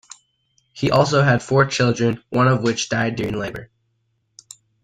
[0.73, 3.69] He also had four children, one of which died during labour.